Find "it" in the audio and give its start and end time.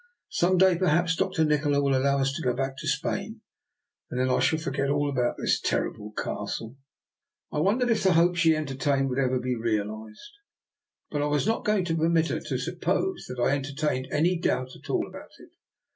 15.37-15.51